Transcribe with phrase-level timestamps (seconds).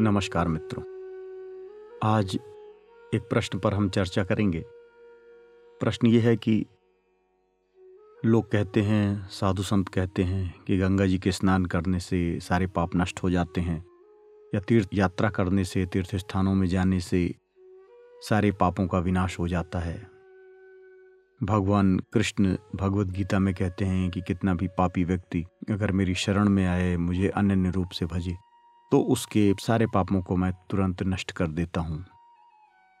[0.00, 0.82] नमस्कार मित्रों।
[2.02, 2.34] आज
[3.14, 4.64] एक प्रश्न पर हम चर्चा करेंगे।
[5.80, 6.66] प्रश्न ये है कि
[8.24, 12.66] लोग कहते हैं, साधु संत कहते हैं कि गंगा जी के स्नान करने से सारे
[12.66, 13.86] पाप नष्ट हो जाते हैं
[14.54, 17.34] या तीर्थ यात्रा करने से तीर्थ स्थानों में जाने से
[18.20, 20.10] सारे पापों का विनाश हो जाता है।
[21.42, 26.48] भगवान कृष्ण भगवत गीता में कहते हैं कि कितना भी पापी व्यक्ति अगर मेरी शरण
[26.48, 28.43] में आए, मुझे अन्य रूप से भजे।
[28.94, 32.04] तो उसके सारे पापों को मैं तुरंत नष्ट कर देता हूँ।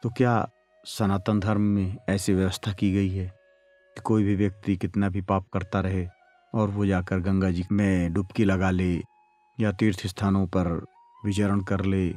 [0.02, 0.48] तो क्या
[0.84, 3.26] सनातन धर्म में ऐसी व्यवस्था की गई है
[3.96, 6.06] कि कोई भी व्यक्ति कितना भी पाप करता रहे
[6.54, 9.02] और वो जाकर गंगा जी में डुबकी लगा ले
[9.60, 10.84] या तीर्थ स्थानों पर
[11.24, 12.08] विचरण कर ले,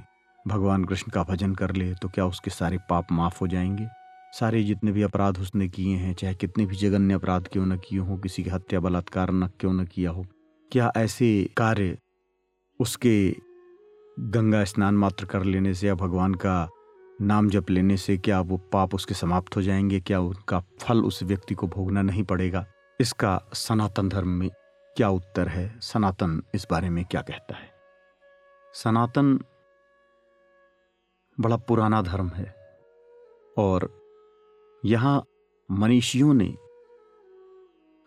[0.47, 3.87] भगवान कृष्ण का भजन कर ले तो क्या उसके सारे पाप माफ़ हो जाएँगे?
[4.39, 7.99] सारे जितने भी अपराध उसने किए हैं, चाहे कितने भी जघन्य अपराध क्यों न किए
[7.99, 10.25] हो, किसी की हत्या, बलात्कार न क्यों न किया हो,
[10.71, 11.97] क्या ऐसे कार्य
[12.79, 13.46] उसके
[14.19, 16.69] गंगा स्नान मात्र कर लेने से या भगवान का
[17.21, 19.99] नाम जप लेने से क्या वो पाप उसके समाप्त हो जाएँगे?
[19.99, 22.65] क्या उनका फल उस व्यक्ति को भोगना नहीं पड़ेगा?
[23.01, 24.49] इसका सनातन धर्म में
[24.97, 25.79] क्या उत्तर है?
[25.79, 27.71] सनातन इस बारे में क्या कहता है?
[28.73, 29.39] सनातन
[31.39, 32.55] बड़ा पुराना धर्म है
[33.57, 34.01] और
[34.85, 35.23] यहाँ
[35.71, 36.57] मनीषियों ने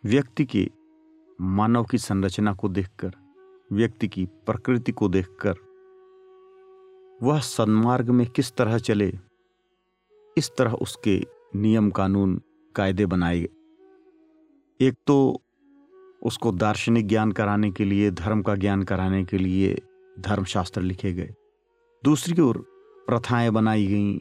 [0.04, 0.70] व्यक्ति के
[1.40, 3.10] मानव की संरचना को देखकर,
[3.72, 5.69] व्यक्ति की प्रकृति को देखकर
[7.22, 9.12] वह सन्मार्ग में किस तरह चले,
[10.36, 11.20] इस तरह उसके
[11.56, 12.40] नियम कानून
[12.74, 13.48] कायदे बनाए
[14.80, 15.42] एक तो
[16.22, 19.82] उसको दार्शनिक ज्ञान कराने के लिए, धर्म का ज्ञान कराने के लिए
[20.18, 21.34] धर्मशास्त्र लिखे गए।
[22.04, 22.58] दूसरी ओर
[23.06, 24.18] प्रथाएँ बनाई गई,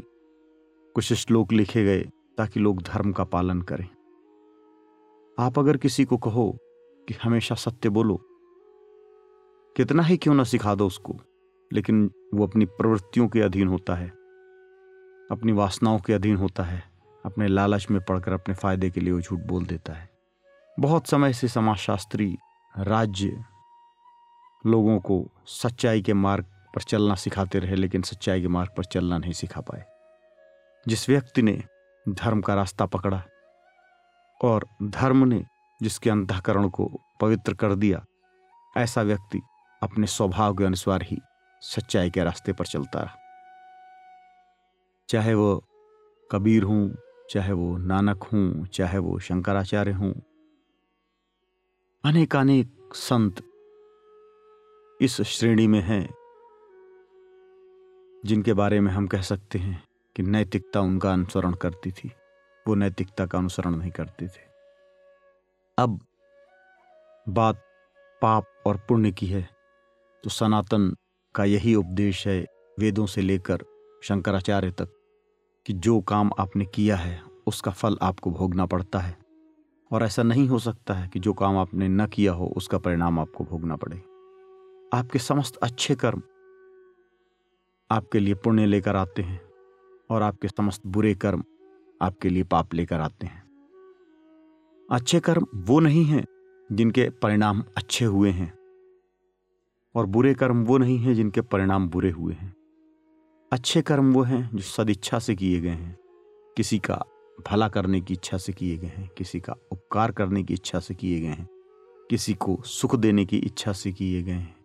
[0.96, 2.02] कुछ श्लोक लिखे गए
[2.38, 3.88] ताकि लोग धर्म का पालन करें।
[5.40, 6.58] आप अगर किसी को कहो
[7.08, 8.20] कि हमेशा सत्य बोलो,
[9.76, 11.16] कितना ही क्यों ना सिखा दो उसको
[11.74, 14.08] लेकिन वो अपनी प्रवृत्तियों के अधीन होता है,
[15.32, 16.84] अपनी वासनाओं के अधीन होता है,
[17.26, 20.10] अपने लालच में पड़कर अपने फ़ायदे के लिए वो झूठ बोल देता है।
[20.80, 22.38] बहुत समय से समाजशास्त्री,
[22.78, 23.44] राज्य
[24.66, 29.18] लोगों को सच्चाई के मार्ग पर चलना सिखाते रहे, लेकिन सच्चाई के मार्ग पर चलना
[29.18, 29.86] नहीं सिखा पाए।
[30.88, 31.64] जिस व्यक्ति ने
[32.10, 33.24] धर्म का रास्ता पकड़ा
[34.44, 35.46] और धर्म ने
[35.82, 36.92] जिसके अंतकरण को
[37.22, 38.06] पवित्र कर दिया,
[38.78, 39.42] ऐसा व्यक्ति
[39.84, 41.18] अपने स्वभाव के अनुसार ही
[41.62, 43.18] सच्चाई के रास्ते पर चलता रहा।
[45.10, 45.64] चाहे वो
[46.30, 46.96] कबीर हूँ,
[47.30, 50.14] चाहे वो नानक हूँ, चाहे वो शंकराचार्य हूँ
[52.04, 53.42] अनेक अनेक संत
[55.00, 56.08] इस श्रेणी में हैं
[58.24, 59.82] जिनके बारे में हम कह सकते हैं
[60.16, 62.12] कि नैतिकता उनका अनुसरण करती थी।
[62.66, 64.48] वो नैतिकता का अनुसरण नहीं करते थे।
[65.78, 66.00] अब
[67.28, 67.62] बात
[68.22, 69.48] पाप और पुण्य की है
[70.24, 70.96] तो सनातन
[71.40, 72.46] का यही उपदेश है
[72.80, 73.60] वेदों से लेकर
[74.04, 74.88] शंकराचार्य तक
[75.66, 79.18] कि जो काम आपने किया है, उसका फल आपको भोगना पड़ता है।
[79.92, 83.20] और ऐसा नहीं हो सकता है कि जो काम आपने न किया हो, उसका परिणाम
[83.20, 83.98] आपको भोगना पड़े।
[84.94, 86.22] आपके समस्त अच्छे कर्म
[87.92, 89.42] आपके लिए पुण्य लेकर आते हैं
[90.10, 91.44] और आपके समस्त बुरे कर्म
[92.02, 93.44] आपके लिए पाप लेकर आते हैं।
[94.92, 96.26] अच्छे कर्म वो नहीं हैं
[96.72, 98.59] जिनके परिणाम अच्छे हुए हैं।
[99.96, 102.54] और बुरे कर्म वो नहीं हैं जिनके परिणाम बुरे हुए हैं।
[103.52, 105.98] अच्छे कर्म वो हैं जो सदिच्छा से किए गए हैं।
[106.58, 107.04] किसी का
[107.50, 110.94] भला करने की इच्छा से किए गए हैं, किसी का उपकार करने की इच्छा से
[110.94, 111.48] किए गए हैं,
[112.10, 114.56] किसी को सुख देने की इच्छा से किए गए हैं,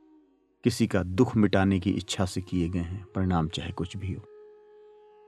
[0.64, 4.22] किसी का दुख मिटाने की इच्छा से किए गए हैं, परिणाम चाहे कुछ भी हो।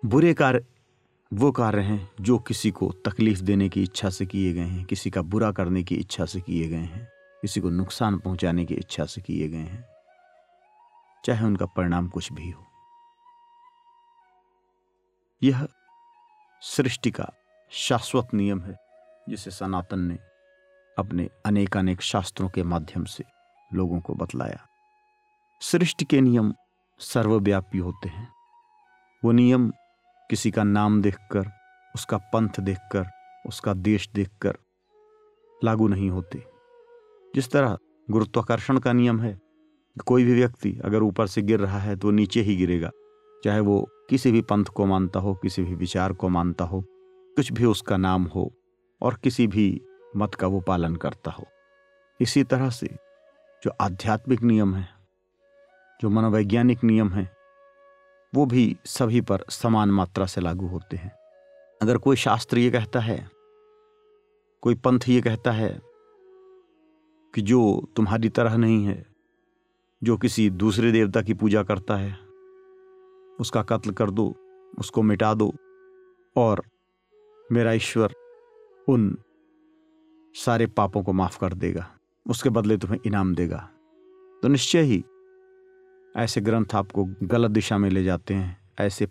[0.05, 0.65] बुरे कार्य
[1.33, 5.11] वो कार्य हैं जो किसी को तकलीफ़ देने की इच्छा से किए गए हैं, किसी
[5.11, 7.16] का बुरा करने की इच्छा से किए गए हैं।
[7.47, 9.85] किसी को नुकसान पहुँचाने की इच्छा से किए गए हैं,
[11.25, 12.65] चाहे उनका परिणाम कुछ भी हो।
[15.43, 15.67] यह
[16.63, 17.29] सृष्टि का
[17.73, 18.75] शाश्वत नियम है,
[19.29, 20.19] जिसे सनातन ने
[20.99, 23.25] अपने अनेक अनेक शास्त्रों के माध्यम से
[23.75, 24.67] लोगों को बतलाया।
[25.63, 26.53] सृष्टि के नियम
[27.01, 28.29] सर्वव्यापी होते हैं।
[29.25, 29.71] वो नियम
[30.31, 31.51] किसी का नाम देखकर,
[31.95, 33.07] उसका पंथ देखकर,
[33.47, 34.59] उसका देश देखकर
[35.65, 36.56] लागू नहीं होते।
[37.37, 37.77] जिस तरह
[38.09, 39.39] गुरुत्वाकर्षण का नियम है,
[40.07, 42.91] कोई भी व्यक्ति अगर ऊपर से गिर रहा है तो नीचे ही गिरेगा,
[43.45, 43.81] चाहे वो
[44.11, 46.81] किसी भी पंथ को मानता हो, किसी भी विचार को मानता हो,
[47.37, 48.53] कुछ भी उसका नाम हो
[49.01, 49.81] और किसी भी
[50.17, 51.47] मत का वो पालन करता हो।
[52.21, 52.87] इसी तरह से
[53.63, 54.89] जो आध्यात्मिक नियम है,
[56.01, 57.31] जो मनोवैज्ञानिक नियम है,
[58.33, 61.13] वो भी सभी पर समान मात्रा से लागू होते हैं।
[61.81, 63.31] अगर कोई शास्त्र ये कहता है,
[64.63, 65.79] कोई पंथ ये कहता है
[67.37, 69.07] कि जो तुम्हारी तरह नहीं है,
[70.03, 72.13] जो किसी दूसरे देवता की पूजा करता है,
[73.41, 74.35] उसका कत्ल कर दो,
[74.79, 75.55] उसको मिटा दो,
[76.37, 76.63] और
[77.53, 78.15] मेरा ईश्वर
[78.89, 79.19] उन
[80.35, 81.87] सारे पापों को माफ़ कर देगा,
[82.27, 83.59] उसके बदले तुम्हें इनाम देगा।
[84.43, 85.05] तो निश्चय ही
[86.17, 89.07] ऐसे ग्रंथ आपको गलत दिशा में ले जाते हैं, ऐसे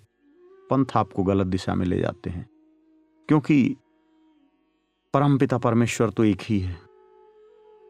[0.72, 2.48] पंथ आपको गलत दिशा में ले जाते हैं,
[3.30, 3.75] क्योंकि
[5.13, 6.85] परमपिता परमेश्वर तो एक ही है।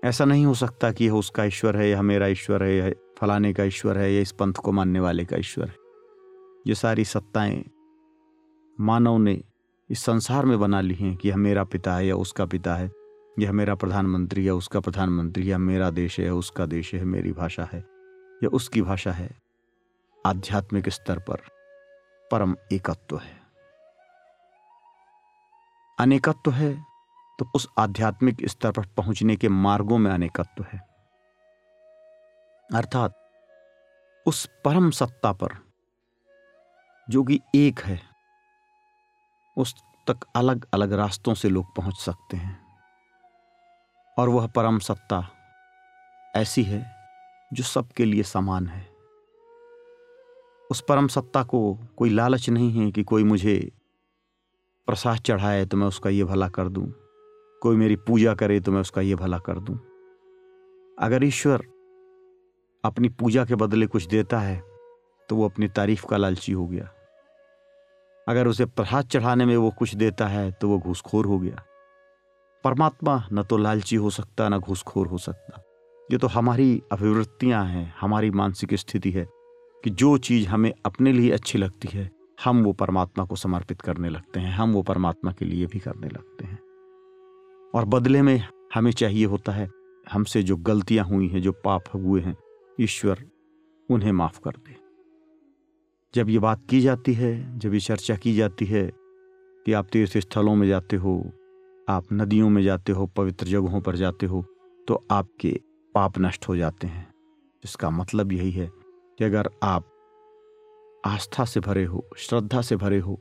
[0.05, 3.53] ऐसा नहीं हो सकता कि यह उसका ईश्वर है, यह मेरा ईश्वर है, यह फलाने
[3.53, 5.75] का ईश्वर है या इस पंथ को मानने वाले का ईश्वर है।
[6.67, 7.65] ये सारी सत्ताएँ
[8.79, 9.43] मानव ने
[9.89, 12.91] इस संसार में बना ली हैं कि यह मेरा पिता है या उसका पिता है,
[13.39, 17.69] यह मेरा प्रधानमंत्री या उसका प्रधानमंत्री या मेरा देश है उसका देश है मेरी भाषा
[17.73, 17.79] है
[18.43, 19.41] या उसकी भाषा है।
[20.25, 21.37] आध्यात्मिक स्तर पर
[22.31, 23.41] परम एकत्व है।
[25.99, 26.94] अनेकत्व है
[27.39, 30.79] तो उस आध्यात्मिक स्तर पर पहुँचने के मार्गों में अनेकत्व है।
[32.75, 33.21] अर्थात
[34.25, 35.49] उस परम सत्ता पर
[37.09, 38.01] जो कि एक है,
[39.57, 39.75] उस
[40.07, 42.57] तक अलग अलग रास्तों से लोग पहुँच सकते हैं।
[44.17, 45.27] और वह परम सत्ता
[46.35, 46.95] ऐसी है
[47.53, 48.87] जो सबके लिए समान है।
[50.71, 53.71] उस परम सत्ता को कोई लालच नहीं है कि कोई मुझे
[54.87, 56.91] प्रसाद चढ़ाए तो मैं उसका ये भला कर दूँ।
[57.65, 59.75] कोई मेरी पूजा करे तो मैं उसका ये भला कर दूँ।
[60.99, 61.61] अगर ईश्वर
[62.83, 64.61] अपनी पूजा के बदले कुछ देता है
[65.29, 66.89] तो वो अपनी तारीफ़ का लालची हो गया।
[68.27, 71.63] अगर उसे प्रसाद चढ़ाने में वो कुछ देता है तो वो घूसखोर हो गया।
[72.63, 75.61] परमात्मा न तो लालची हो सकता, न घूसखोर हो सकता।
[76.11, 79.25] ये तो हमारी अभिवृत्तियाँ हैं, हमारी मानसिक स्थिति है,
[79.83, 82.09] कि जो चीज़ हमें अपने लिए अच्छी लगती है,
[82.43, 86.07] हम वो परमात्मा को समर्पित करने लगते हैं, हम वो परमात्मा के लिए भी करने
[86.07, 86.59] लगते हैं।
[87.75, 89.69] और बदले में हमें चाहिए होता है,
[90.11, 92.35] हमसे जो गलतियाँ हुई हैं, जो पाप हुए हैं,
[92.79, 93.23] ईश्वर
[93.89, 94.75] उन्हें माफ़ कर दे।
[96.13, 98.91] जब ये बात की जाती है, जब ये चर्चा की जाती है
[99.65, 101.31] कि आप तीर्थ स्थलों में जाते हो,
[101.89, 104.45] आप नदियों में जाते हो, पवित्र जगहों पर जाते हो
[104.87, 105.59] तो आपके
[105.95, 107.13] पाप नष्ट हो जाते हैं।
[107.63, 108.69] इसका मतलब यही है
[109.17, 109.91] कि अगर आप
[111.05, 113.19] आस्था से भरे हो, श्रद्धा से भरे हो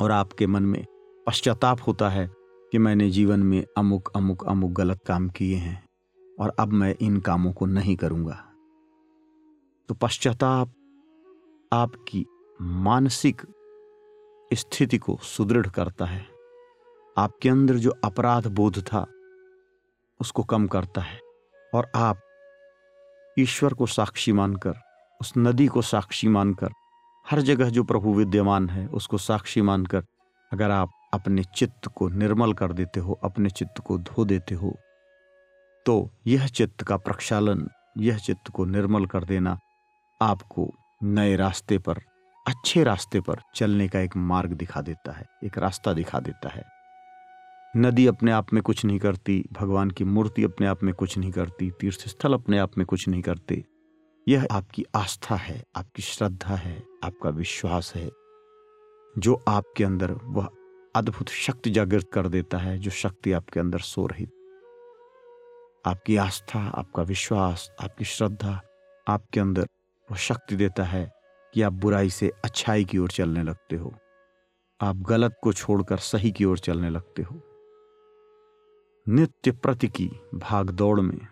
[0.00, 0.84] और आपके मन में
[1.26, 2.39] पश्चाताप होता है
[2.72, 5.88] कि मैंने जीवन में अमुक अमुक अमुक गलत काम किए हैं
[6.40, 8.46] और अब मैं इन कामों को नहीं करूँगा।
[9.88, 10.68] तो पश्चाताप
[11.72, 12.26] आपकी
[12.62, 13.42] मानसिक
[14.54, 16.26] स्थिति को सुदृढ़ करता है।
[17.18, 19.06] आपके अंदर जो अपराध बोध था,
[20.20, 21.20] उसको कम करता है
[21.74, 22.20] और आप
[23.38, 24.74] ईश्वर को साक्षी मानकर,
[25.20, 26.70] उस नदी को साक्षी मानकर,
[27.30, 30.04] हर जगह जो प्रभु विद्यमान है, उसको साक्षी मानकर
[30.52, 34.76] अगर आप अपने चित्त को निर्मल कर देते हो, अपने चित्त को धो देते हो
[35.86, 37.66] तो यह चित्त का प्रक्षालन,
[37.98, 39.58] यह चित्त को निर्मल कर देना
[40.20, 40.68] आपको
[41.02, 42.00] नए रास्ते पर,
[42.46, 46.64] अच्छे रास्ते पर चलने का एक मार्ग दिखा देता है, एक रास्ता दिखा देता है।
[47.74, 51.30] नदी अपने आप में कुछ नहीं करती, भगवान की मूर्ति अपने आप में कुछ नहीं
[51.32, 53.64] करती तीर्थ स्थल अपने आप में कुछ नहीं करते,
[54.26, 58.08] यह आपकी आस्था है, आपकी श्रद्धा है, आपका विश्वास है,
[59.14, 60.48] जो आपके अंदर वह
[60.94, 64.24] अद्भुत शक्ति जागृत कर देता है जो शक्ति आपके अंदर सो रही
[65.86, 68.60] आपकी आस्था, आपका विश्वास, आपकी श्रद्धा,
[69.08, 69.62] आपके अंदर
[70.10, 71.12] वह शक्ति देता है
[71.54, 73.94] कि आप बुराई से अच्छाई की ओर चलने लगते हो।
[74.80, 77.40] आप गलत को छोड़कर सही की ओर चलने लगते हो।
[79.08, 81.26] नित्य प्रति की भाग दौड़ में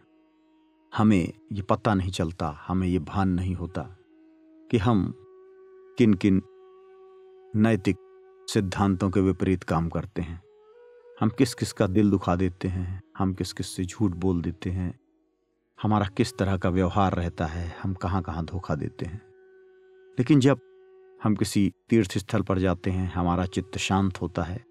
[0.96, 3.82] हमें ये पता नहीं चलता, हमें ये भान नहीं होता
[4.70, 5.14] कि हम
[5.98, 6.42] किन किन
[7.56, 7.96] नैतिक
[8.48, 10.40] सिद्धांतों के विपरीत काम करते हैं।
[11.20, 14.70] हम किस किस का दिल दुखा देते हैं, हम किस किस से झूठ बोल देते
[14.70, 14.98] हैं,
[15.78, 19.20] हमारा किस तरह का व्यवहार रहता है, हम कहाँ कहाँ धोखा देते हैं।
[20.18, 20.60] लेकिन जब
[21.22, 24.64] हम किसी तीर्थ स्थल पर जाते हैं, हमारा चित्त शांत होता है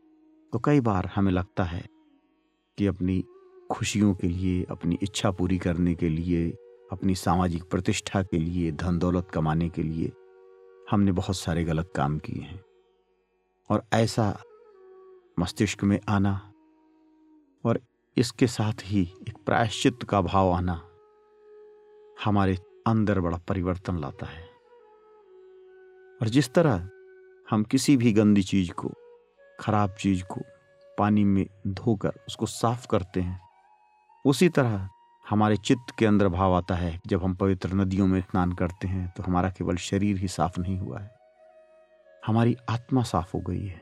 [0.54, 1.86] तो कई बार हमें लगता है
[2.78, 3.24] कि अपनी
[3.72, 6.50] खुशियों के लिए, अपनी इच्छा पूरी करने के लिए,
[6.92, 10.12] अपनी सामाजिक प्रतिष्ठा के लिए धन दौलत कमाने के लिए
[10.92, 12.62] हमने बहुत सारे गलत काम किए हैं।
[13.70, 14.44] और ऐसा
[15.40, 16.54] मस्तिष्क में आना
[17.66, 17.80] और
[18.18, 20.82] इसके साथ ही एक प्रायश्चित का भाव आना
[22.26, 22.58] हमारे
[22.88, 24.46] अंदर बड़ा परिवर्तन लाता है।
[26.22, 26.90] और जिस तरह
[27.50, 28.92] हम किसी भी गंदी चीज़ को,
[29.60, 30.42] खराब चीज़ को
[30.98, 33.40] पानी में धोकर उसको साफ़ करते हैं,
[34.26, 34.90] उसी तरह
[35.30, 39.14] हमारे चित्त के अंदर भाव आता है। जब हम पवित्र नदियों में स्नान करते हैं
[39.18, 41.17] तो हमारा केवल शरीर ही साफ़ नहीं हुआ है।
[42.28, 43.82] हमारी आत्मा साफ़ हो गई है।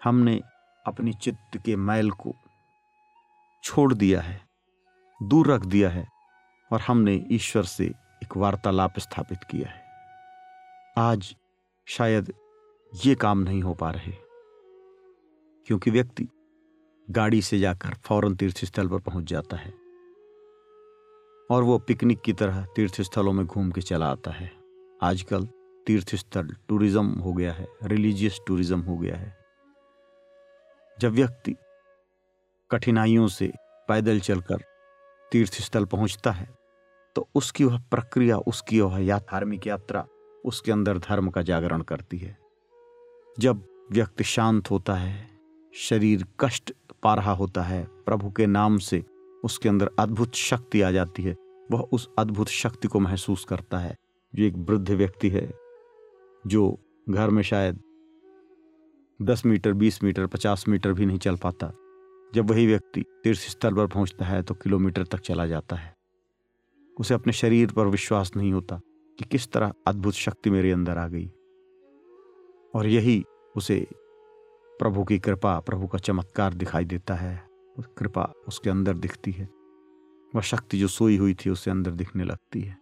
[0.00, 0.40] हमने
[0.84, 2.34] अपनी चित्त के मैल को
[3.64, 4.40] छोड़ दिया है,
[5.20, 6.06] दूर रख दिया है
[6.70, 7.84] और हमने ईश्वर से
[8.22, 9.82] एक वार्तालाप स्थापित किया है।
[10.98, 11.34] आज
[11.86, 12.32] शायद
[12.92, 14.12] ये काम नहीं हो पा रहे,
[15.66, 16.28] क्योंकि व्यक्ति
[17.08, 19.72] गाड़ी से जाकर फ़ौरन तीर्थ स्थल पर पहुँच जाता है
[21.50, 24.52] और वो पिकनिक की तरह तीर्थ स्थलों में घूम के चला आता है।
[25.02, 25.48] आजकल
[25.86, 29.36] तीर्थ स्थल टूरिज़्म हो गया है, रिलीजियस टूरिज़्म हो गया है।
[30.98, 31.54] जब व्यक्ति
[32.70, 33.52] कठिनाइयों से
[33.88, 34.64] पैदल चलकर
[35.32, 36.48] तीर्थ स्थल पहुँचता है
[37.16, 40.04] तो उसकी वह प्रक्रिया, उसकी वह या धार्मिक यात्रा,
[40.44, 42.36] उसके अंदर धर्म का जागरण करती है।
[43.36, 45.28] जब व्यक्ति शांत होता है,
[45.74, 46.72] शरीर कष्ट
[47.02, 49.02] पा रहा होता है, प्रभु के नाम से
[49.44, 51.36] उसके अंदर अद्भुत शक्ति आ जाती है,
[51.72, 53.96] वह उस अद्भुत शक्ति को महसूस करता है।
[54.34, 55.46] जो एक वृद्ध व्यक्ति है
[56.46, 56.78] जो
[57.10, 57.82] घर में शायद
[59.22, 61.72] दस मीटर, बीस मीटर, पचास मीटर भी नहीं चल पाता।
[62.34, 65.96] जब वही व्यक्ति तीर्थ स्थल पर पहुँचता है तो किलोमीटर तक चला जाता है।
[67.00, 68.80] उसे अपने शरीर पर विश्वास नहीं होता
[69.18, 71.26] कि किस तरह अद्भुत शक्ति मेरे अंदर आ गई।
[72.74, 73.24] और यही
[73.56, 73.86] उसे
[74.78, 79.48] प्रभु की कृपा, प्रभु का चमत्कार दिखाई देता है। उस कृपा उसके अंदर दिखती है।
[80.34, 82.81] वह शक्ति जो सोई हुई थी उससे अंदर दिखने लगती है।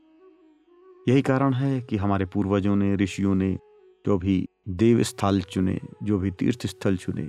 [1.08, 3.58] यही कारण है कि हमारे पूर्वजों ने, ऋषियों ने,
[4.06, 7.22] जो भी देव स्थल चुने, जो भी तीर्थ स्थल चुने,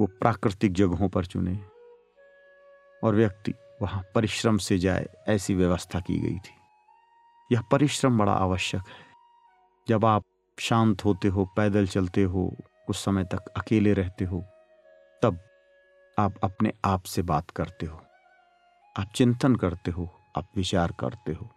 [0.00, 1.64] वो प्राकृतिक जगहों पर चुने
[3.04, 6.54] और व्यक्ति वहाँ परिश्रम से जाए, ऐसी व्यवस्था की गई थी।
[7.52, 9.06] यह परिश्रम बड़ा आवश्यक है।
[9.88, 10.24] जब आप
[10.58, 12.56] शांत होते हो, पैदल चलते हो
[12.86, 14.44] कुछ समय तक अकेले रहते हो,
[15.22, 15.38] तब
[16.18, 18.00] आप अपने आप से बात करते हो।
[18.98, 20.08] आप चिंतन करते हो,
[20.38, 21.54] आप विचार करते हो।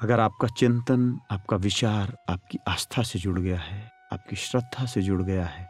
[0.00, 5.22] अगर आपका चिंतन, आपका विचार आपकी आस्था से जुड़ गया है, आपकी श्रद्धा से जुड़
[5.22, 5.68] गया है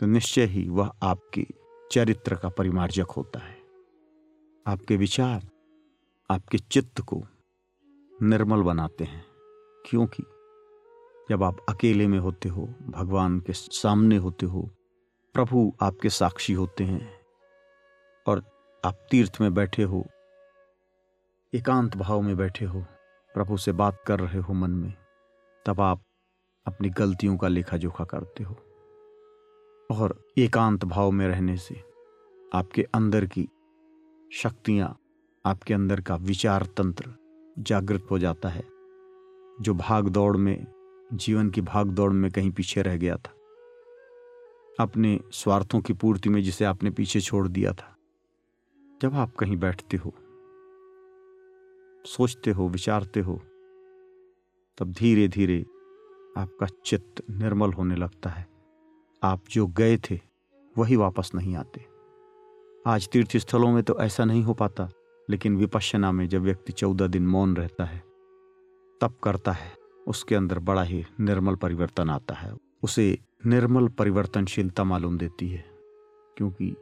[0.00, 1.46] तो निश्चय ही वह आपके
[1.92, 3.56] चरित्र का परिमार्जक होता है।
[4.66, 5.48] आपके विचार,
[6.30, 7.22] आपके चित्त को
[8.22, 9.24] निर्मल बनाते हैं,
[9.86, 10.22] क्योंकि
[11.30, 14.68] जब आप अकेले में होते हो, भगवान के सामने होते हो,
[15.34, 17.12] प्रभु आपके साक्षी होते हैं,
[18.26, 18.44] और
[18.84, 20.06] आप तीर्थ में बैठे हो,
[21.52, 22.84] एकांत भाव में बैठे हो
[23.34, 24.92] प्रभु से बात कर रहे हो मन में,
[25.66, 26.04] तब आप
[26.66, 28.54] अपनी गलतियों का लेखा जोखा करते हो।
[29.90, 31.74] और एकांत भाव में रहने से
[32.54, 33.48] आपके अंदर की
[34.32, 34.98] शक्तियाँ,
[35.46, 37.14] आपके अंदर का विचार तंत्र
[37.58, 38.64] जागृत हो जाता है,
[39.60, 40.66] जो भाग दौड़ में,
[41.12, 43.34] जीवन की भाग दौड़ में कहीं पीछे रह गया था।
[44.80, 47.96] अपने स्वार्थों की पूर्ति में जिसे आपने पीछे छोड़ दिया था,
[49.02, 50.14] जब आप कहीं बैठते हो
[52.04, 53.40] सोचते हो, विचारते हो,
[54.78, 55.60] तब धीरे धीरे
[56.36, 58.46] आपका चित्त निर्मल होने लगता है।
[59.22, 60.20] आप जो गए थे,
[60.78, 61.84] वही वापस नहीं आते।
[62.86, 64.88] आज तीर्थ स्थलों में तो ऐसा नहीं हो पाता,
[65.28, 68.02] लेकिन विपश्यना में जब व्यक्ति चौदह दिन मौन रहता है,
[69.00, 69.72] तब करता है।
[70.06, 75.64] उसके अंदर बड़ा ही निर्मल परिवर्तन आता है। उसे निर्मल परिवर्तनशीलता मालूम देती है,
[76.36, 76.74] क्योंकि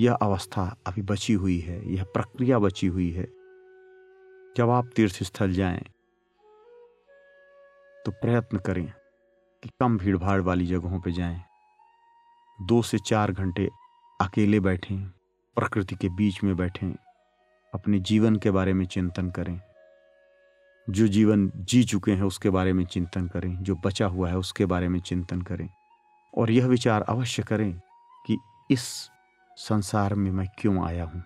[0.00, 3.37] यह अवस्था अभी बची हुई है, यह प्रक्रिया बची हुई है।
[4.56, 5.84] जब आप तीर्थ स्थल जाएँ
[8.06, 8.92] तो प्रयत्न करें
[9.62, 11.42] कि कम भीड़ भाड़ वाली जगहों पर जाएँ।
[12.62, 13.68] दो से चार घंटे
[14.20, 15.08] अकेले बैठें,
[15.54, 16.94] प्रकृति के बीच में बैठें,
[17.74, 19.60] अपने जीवन के बारे में चिंतन करें।
[20.90, 24.66] जो जीवन जी चुके हैं, उसके बारे में चिंतन करें। जो बचा हुआ है, उसके
[24.66, 25.68] बारे में चिंतन करें।
[26.38, 27.80] और यह विचार अवश्य करें
[28.26, 28.38] कि
[28.70, 29.10] इस
[29.56, 31.24] संसार में मैं क्यों आया हूँ?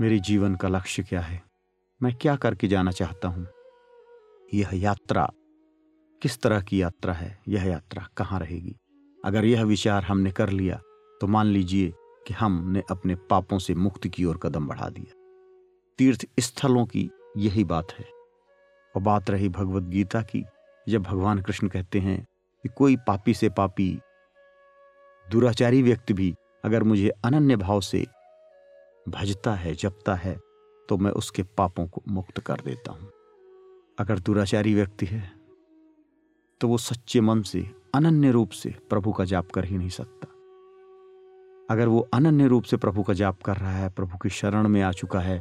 [0.00, 1.42] मेरे जीवन का लक्ष्य क्या है?
[2.02, 3.46] मैं क्या करके जाना चाहता हूँ?
[4.54, 5.30] यह यात्रा,
[6.22, 7.38] किस तरह की यात्रा है?
[7.48, 8.76] यह यात्रा कहाँ रहेगी?
[9.24, 10.76] अगर यह विचार हमने कर लिया
[11.20, 11.92] तो मान लीजिए
[12.26, 15.14] कि हमने अपने पापों से मुक्ति की ओर कदम बढ़ा दिया।
[15.98, 18.04] तीर्थ स्थलों की यही बात है।
[18.96, 20.44] और बात रही भगवत गीता की,
[20.88, 22.26] जब भगवान कृष्ण कहते हैं
[22.62, 24.00] कि कोई पापी से पापी,
[25.30, 28.06] दुराचारी व्यक्ति भी अगर मुझे अनन्य भाव से
[29.06, 30.38] भजता है, जपता है
[30.88, 33.10] तो मैं उसके पापों को मुक्त कर देता हूँ।
[33.98, 35.20] अगर दुराचारी व्यक्ति है
[36.60, 37.60] तो वो सच्चे मन से,
[37.94, 40.26] अनन्य रूप से प्रभु का जाप कर ही नहीं सकता।
[41.70, 44.80] अगर वो अनन्य रूप से प्रभु का जाप कर रहा है, प्रभु की शरण में
[44.82, 45.38] आ चुका है,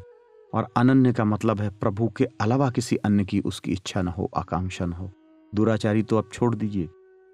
[0.53, 4.29] और अनन्य का मतलब है प्रभु के अलावा किसी अन्य की उसकी इच्छा न हो,
[4.35, 5.11] आकांक्षा न हो,
[5.53, 6.85] दुराचारी तो अब छोड़ दीजिए।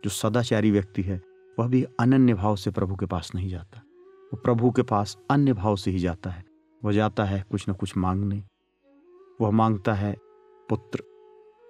[0.03, 1.21] जो सदाचारी व्यक्ति है,
[1.57, 3.81] वह भी अनन्य भाव से प्रभु के पास नहीं जाता।
[4.25, 6.45] वो प्रभु के पास अन्य भाव से ही जाता है।
[6.83, 8.43] वह जाता है कुछ न कुछ मांगने।
[9.41, 10.15] वह माँगता है
[10.69, 11.03] पुत्र।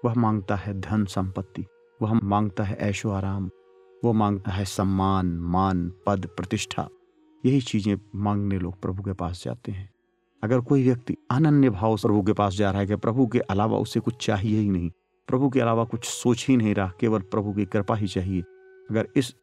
[0.06, 1.66] वह माँगता है धन संपत्ति।
[2.02, 3.50] वह माँगता है ऐशो आराम।
[4.06, 6.90] वह माँगता है सम्मान, मान, पद, प्रतिष्ठा।
[7.46, 9.90] यही चीज़ें मांगने लोग प्रभु के पास जाते हैं।
[10.44, 13.78] अगर कोई व्यक्ति अनन्य भाव प्रभु के पास जा रहा है कि प्रभु के अलावा
[13.78, 14.92] उसे कुछ चाहिए ही नहीं,
[15.28, 18.42] प्रभु के अलावा कुछ सोच ही नहीं रहा, केवल प्रभु की कृपा ही चाहिए।
[18.92, 19.36] अगर इस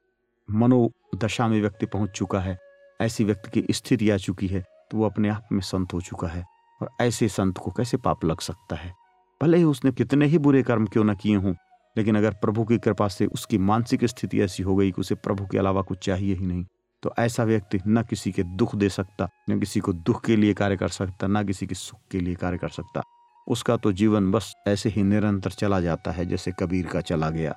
[0.51, 2.59] मनोदशा में व्यक्ति पहुँच चुका है
[3.03, 6.29] ऐसी व्यक्ति की स्थिति आ चुकी है तो वो अपने आप में संत हो चुका
[6.29, 6.45] है
[6.81, 8.93] और ऐसे संत को कैसे पाप लग सकता है?
[9.41, 11.55] भले ही उसने कितने ही बुरे कर्म क्यों न किए हों,
[11.97, 15.47] लेकिन अगर प्रभु की कृपा से उसकी मानसिक स्थिति ऐसी हो गई कि उसे प्रभु
[15.47, 16.65] के अलावा कुछ चाहिए ही नहीं
[17.03, 20.55] तो ऐसा व्यक्ति न किसी के दुख दे सकता, न किसी को दुख के लिए
[20.55, 23.03] कार्य कर सकता, न किसी के सुख के लिए कार्य कर सकता।
[23.47, 27.55] उसका तो जीवन बस ऐसे ही निरंतर चला जाता है जैसे कबीर का चला गया,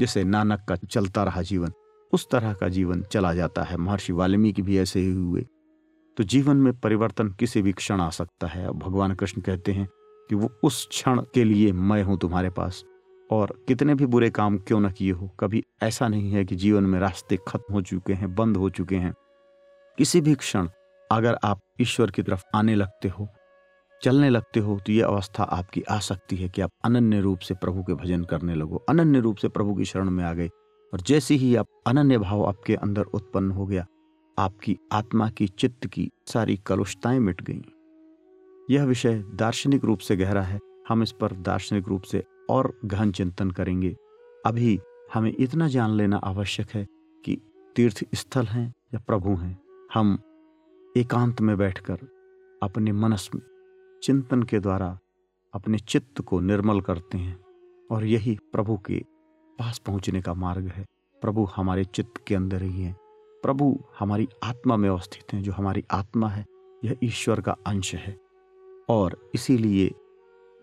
[0.00, 1.72] जैसे नानक का चलता रहा जीवन।
[2.14, 5.46] उस तरह का जीवन चला जाता है। महर्षि वाल्मीकि भी ऐसे ही हुए।
[6.16, 9.88] तो जीवन में परिवर्तन किसी भी क्षण आ सकता है। अब भगवान कृष्ण कहते हैं
[10.30, 12.84] कि वो उस क्षण के लिए मैं हूँ तुम्हारे पास।
[13.30, 16.84] और कितने भी बुरे काम क्यों न किए हो, कभी ऐसा नहीं है कि जीवन
[16.84, 19.14] में रास्ते खत्म हो चुके हैं, बंद हो चुके हैं।
[19.98, 20.68] किसी भी क्षण
[21.12, 23.28] अगर आप ईश्वर की तरफ़ आने लगते हो,
[24.02, 27.54] चलने लगते हो तो ये अवस्था आपकी आ सकती है कि आप अनन्य रूप से
[27.54, 30.50] प्रभु के भजन करने लगो। अनन्य रूप से प्रभु की शरण में आ गए।
[30.94, 33.86] और जैसे ही आप अनन्य भाव आपके अंदर उत्पन्न हो गया,
[34.38, 37.62] आपकी आत्मा की चित्त की सारी कलुषताएँ मिट गईं।
[38.70, 43.12] यह विषय दार्शनिक रूप से गहरा है। हम इस पर दार्शनिक रूप से और गहन
[43.12, 43.96] चिंतन करेंगे।
[44.46, 44.80] अभी
[45.14, 46.86] हमें इतना जान लेना आवश्यक है
[47.24, 47.40] कि
[47.76, 49.60] तीर्थ स्थल हैं या प्रभु हैं।
[49.94, 50.18] हम
[50.96, 51.98] एकांत में बैठकर
[52.62, 53.42] अपने मनस में
[54.02, 54.98] चिंतन के द्वारा
[55.54, 57.40] अपने चित्त को निर्मल करते हैं
[57.90, 59.13] और यही प्रभु के
[59.58, 60.86] पास पहुँचने का मार्ग है।
[61.22, 62.96] प्रभु हमारे चित्त के अंदर ही है।
[63.42, 66.46] प्रभु हमारी आत्मा में अवस्थित हैं, जो हमारी आत्मा है,
[66.84, 68.20] यह ईश्वर का अंश है।
[68.88, 69.90] और इसीलिए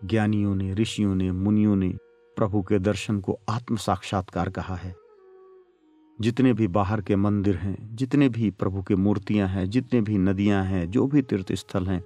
[0.04, 1.88] ज्ञानियों ने, ऋषियों ने, मुनियों ने
[2.36, 4.94] प्रभु के दर्शन को आत्म साक्षात्कार कहा है।
[6.20, 10.64] जितने भी बाहर के मंदिर हैं, जितने भी प्रभु के मूर्तियाँ हैं, जितने भी नदियाँ
[10.64, 12.04] हैं, जो भी तीर्थ स्थल हैं,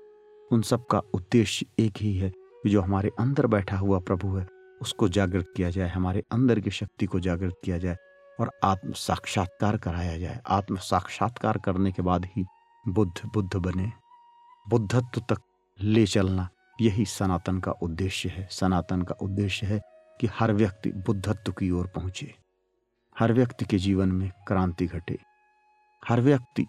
[0.52, 2.32] उन सब का उद्देश्य एक ही है
[2.66, 7.06] जो हमारे अंदर बैठा हुआ प्रभु है उसको जागृत किया जाए, हमारे अंदर की शक्ति
[7.06, 7.97] को जागृत किया जाए
[8.41, 12.45] और आत्म साक्षात्कार कराया जाए। आत्म साक्षात्कार करने के बाद ही
[12.89, 13.93] बुद्ध बुद्ध बने।
[14.69, 15.43] बुद्धत्व तक
[15.80, 16.49] ले चलना,
[16.80, 19.80] यही सनातन का उद्देश्य है। सनातन का उद्देश्य है
[20.21, 22.34] कि हर व्यक्ति बुद्धत्व की ओर पहुँचे।
[23.19, 25.19] हर व्यक्ति के जीवन में क्रांति घटे।
[26.08, 26.67] हर व्यक्ति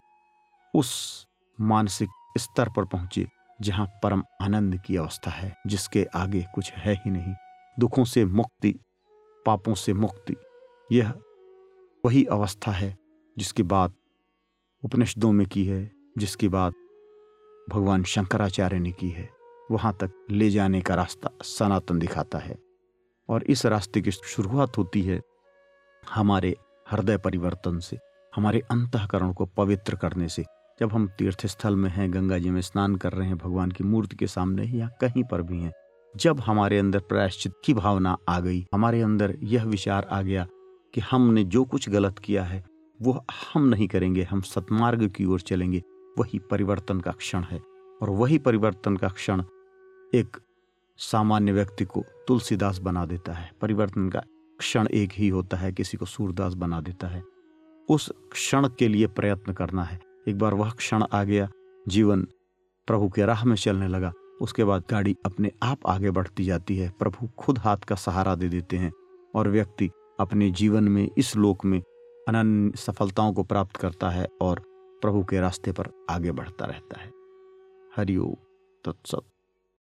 [0.74, 1.26] उस
[1.62, 3.28] मानसिक स्तर पर पहुँचे
[3.62, 7.34] जहाँ परम आनंद की अवस्था है, जिसके आगे कुछ है ही नहीं।
[7.80, 8.80] दुखों से मुक्ति,
[9.46, 10.36] पापों से मुक्ति,
[10.92, 11.13] यह
[12.06, 12.98] वही अवस्था है
[13.38, 13.94] जिसकी बात
[14.84, 16.74] उपनिषदों में की है, जिसकी बात
[17.70, 19.30] भगवान शंकराचार्य ने की है।
[19.72, 22.58] वहाँ तक ले जाने का रास्ता सनातन दिखाता है
[23.30, 25.22] और इस रास्ते की शुरुआत होती है
[26.10, 26.56] हमारे
[26.92, 27.98] हृदय परिवर्तन से,
[28.36, 30.46] हमारे अंतकरण को पवित्र करने से।
[30.80, 33.84] जब हम तीर्थ स्थल में हैं, गंगा जी में स्नान कर रहे हैं, भगवान की
[33.84, 35.74] मूर्ति के सामने या कहीं पर भी हैं
[36.17, 40.47] जब हमारे अंदर प्रायश्चित की भावना आ गई, हमारे अंदर यह विचार आ गया
[40.93, 42.65] कि हमने जो कुछ गलत किया है,
[43.01, 45.84] वो हम नहीं करेंगे, हम सतमार्ग की ओर चलेंगे,
[46.19, 47.62] वही परिवर्तन का क्षण है।
[48.01, 49.43] और वही परिवर्तन का क्षण
[50.15, 50.38] एक
[50.97, 54.23] सामान्य व्यक्ति को तुलसीदास बना देता है। परिवर्तन का
[54.60, 57.23] क्षण एक ही होता है, किसी को सूरदास बना देता है।
[57.89, 61.49] उस क्षण के लिए प्रयत्न करना है। एक बार वह क्षण आ गया,
[61.88, 62.27] जीवन
[62.88, 66.93] प्रभु के राह में चलने लगा। उसके बाद गाड़ी अपने आप आगे बढ़ती जाती है।
[67.00, 68.91] प्रभु खुद हाथ का सहारा दे देते हैं
[69.36, 71.80] और व्यक्ति अपने जीवन में इस लोक में
[72.28, 74.60] अनन्य सफलताओं को प्राप्त करता है और
[75.02, 77.12] प्रभु के रास्ते पर आगे बढ़ता रहता है।
[77.97, 78.36] हरिओम,
[78.86, 79.21] तत्सत।